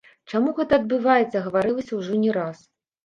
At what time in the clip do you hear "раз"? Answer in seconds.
2.39-2.57